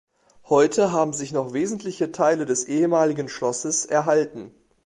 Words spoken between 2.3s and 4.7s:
des ehemaligen Schlosses erhalten.